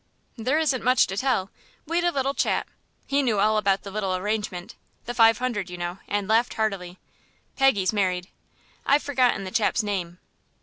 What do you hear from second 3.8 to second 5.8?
the little arrangement, the five hundred, you